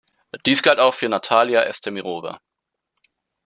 [0.47, 2.41] Dies galt auch für Natalia Estemirova.